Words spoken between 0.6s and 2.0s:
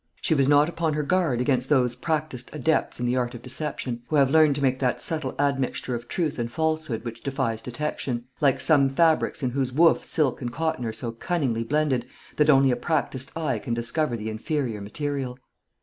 upon her guard against those